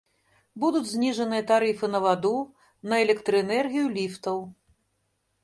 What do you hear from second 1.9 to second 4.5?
на ваду, на электраэнергію ліфтаў.